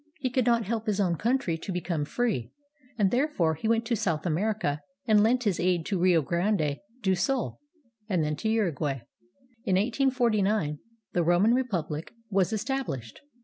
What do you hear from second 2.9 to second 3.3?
and